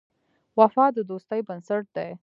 [0.59, 2.09] وفا د دوستۍ بنسټ دی.